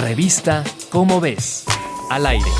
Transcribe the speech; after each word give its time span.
Revista 0.00 0.64
Cómo 0.88 1.20
ves. 1.20 1.64
Al 2.08 2.24
aire. 2.24 2.50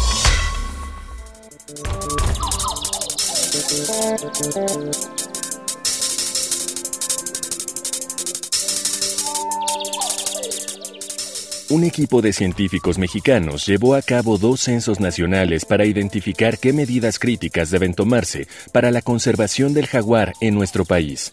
Un 11.70 11.84
equipo 11.84 12.20
de 12.20 12.34
científicos 12.34 12.98
mexicanos 12.98 13.66
llevó 13.66 13.94
a 13.94 14.02
cabo 14.02 14.36
dos 14.36 14.60
censos 14.60 15.00
nacionales 15.00 15.64
para 15.64 15.86
identificar 15.86 16.58
qué 16.58 16.74
medidas 16.74 17.18
críticas 17.18 17.70
deben 17.70 17.94
tomarse 17.94 18.48
para 18.70 18.90
la 18.90 19.00
conservación 19.00 19.72
del 19.72 19.86
jaguar 19.86 20.34
en 20.42 20.54
nuestro 20.54 20.84
país. 20.84 21.32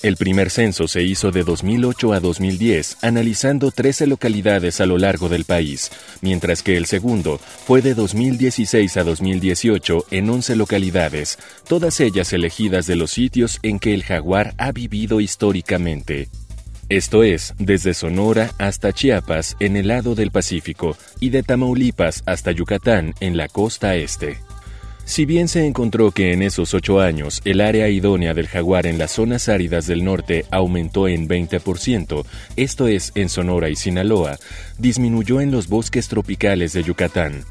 El 0.00 0.16
primer 0.16 0.50
censo 0.50 0.86
se 0.86 1.02
hizo 1.02 1.32
de 1.32 1.42
2008 1.42 2.12
a 2.12 2.20
2010, 2.20 2.98
analizando 3.02 3.72
13 3.72 4.06
localidades 4.06 4.80
a 4.80 4.86
lo 4.86 4.96
largo 4.96 5.28
del 5.28 5.44
país, 5.44 5.90
mientras 6.20 6.62
que 6.62 6.76
el 6.76 6.86
segundo 6.86 7.38
fue 7.38 7.82
de 7.82 7.94
2016 7.94 8.96
a 8.96 9.02
2018 9.02 10.06
en 10.12 10.30
11 10.30 10.54
localidades, 10.54 11.38
todas 11.66 11.98
ellas 11.98 12.32
elegidas 12.32 12.86
de 12.86 12.94
los 12.94 13.10
sitios 13.10 13.58
en 13.64 13.80
que 13.80 13.92
el 13.92 14.04
jaguar 14.04 14.54
ha 14.56 14.70
vivido 14.70 15.20
históricamente. 15.20 16.28
Esto 16.88 17.24
es, 17.24 17.54
desde 17.58 17.92
Sonora 17.92 18.52
hasta 18.58 18.92
Chiapas 18.92 19.56
en 19.58 19.76
el 19.76 19.88
lado 19.88 20.14
del 20.14 20.30
Pacífico 20.30 20.96
y 21.18 21.30
de 21.30 21.42
Tamaulipas 21.42 22.22
hasta 22.24 22.52
Yucatán 22.52 23.14
en 23.20 23.36
la 23.36 23.48
costa 23.48 23.96
este. 23.96 24.38
Si 25.08 25.24
bien 25.24 25.48
se 25.48 25.64
encontró 25.64 26.10
que 26.10 26.34
en 26.34 26.42
esos 26.42 26.74
ocho 26.74 27.00
años 27.00 27.40
el 27.46 27.62
área 27.62 27.88
idónea 27.88 28.34
del 28.34 28.46
jaguar 28.46 28.86
en 28.86 28.98
las 28.98 29.12
zonas 29.12 29.48
áridas 29.48 29.86
del 29.86 30.04
norte 30.04 30.44
aumentó 30.50 31.08
en 31.08 31.26
20%, 31.26 32.26
esto 32.56 32.88
es 32.88 33.12
en 33.14 33.30
Sonora 33.30 33.70
y 33.70 33.74
Sinaloa, 33.74 34.36
disminuyó 34.76 35.40
en 35.40 35.50
los 35.50 35.66
bosques 35.66 36.08
tropicales 36.08 36.74
de 36.74 36.82
Yucatán. 36.82 37.44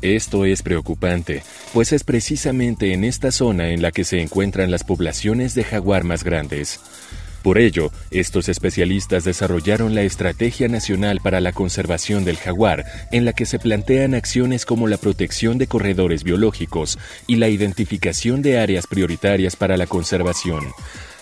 Esto 0.00 0.44
es 0.44 0.62
preocupante, 0.62 1.42
pues 1.72 1.92
es 1.92 2.04
precisamente 2.04 2.92
en 2.92 3.02
esta 3.02 3.32
zona 3.32 3.70
en 3.70 3.82
la 3.82 3.90
que 3.90 4.04
se 4.04 4.20
encuentran 4.20 4.70
las 4.70 4.84
poblaciones 4.84 5.56
de 5.56 5.64
jaguar 5.64 6.04
más 6.04 6.22
grandes. 6.22 6.78
Por 7.42 7.58
ello, 7.58 7.90
estos 8.12 8.48
especialistas 8.48 9.24
desarrollaron 9.24 9.94
la 9.94 10.02
Estrategia 10.02 10.68
Nacional 10.68 11.20
para 11.20 11.40
la 11.40 11.52
Conservación 11.52 12.24
del 12.24 12.36
Jaguar, 12.36 12.84
en 13.10 13.24
la 13.24 13.32
que 13.32 13.46
se 13.46 13.58
plantean 13.58 14.14
acciones 14.14 14.64
como 14.64 14.86
la 14.86 14.96
protección 14.96 15.58
de 15.58 15.66
corredores 15.66 16.22
biológicos 16.22 16.98
y 17.26 17.36
la 17.36 17.48
identificación 17.48 18.42
de 18.42 18.58
áreas 18.58 18.86
prioritarias 18.86 19.56
para 19.56 19.76
la 19.76 19.88
conservación, 19.88 20.64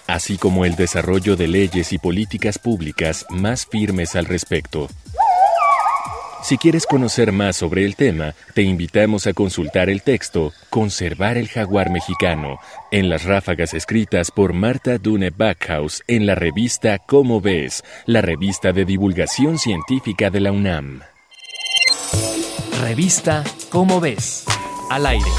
así 0.07 0.37
como 0.37 0.67
el 0.67 0.77
desarrollo 0.77 1.37
de 1.37 1.49
leyes 1.49 1.93
y 1.95 1.99
políticas 1.99 2.59
públicas 2.59 3.25
más 3.31 3.65
firmes 3.65 4.15
al 4.15 4.27
respecto. 4.27 4.89
Si 6.43 6.57
quieres 6.57 6.87
conocer 6.87 7.33
más 7.33 7.57
sobre 7.57 7.85
el 7.85 7.97
tema, 7.97 8.35
te 8.55 8.63
invitamos 8.63 9.27
a 9.27 9.35
consultar 9.35 9.91
el 9.91 10.03
texto 10.03 10.53
Conservar 10.71 11.37
el 11.37 11.49
jaguar 11.49 11.91
mexicano 11.91 12.59
en 12.91 13.09
las 13.09 13.25
ráfagas 13.25 13.75
escritas 13.75 14.31
por 14.31 14.53
Marta 14.53 14.99
Dune 14.99 15.31
Backhaus 15.31 16.03
en 16.07 16.27
la 16.27 16.35
revista 16.35 16.99
Cómo 16.99 17.41
ves, 17.41 17.85
la 18.07 18.23
revista 18.23 18.73
de 18.73 18.85
divulgación 18.85 19.59
científica 19.59 20.31
de 20.31 20.41
la 20.41 20.53
UNAM. 20.53 21.03
Revista 22.81 23.45
Cómo 23.69 24.01
ves. 24.01 24.45
Al 24.91 25.07
aire. 25.07 25.31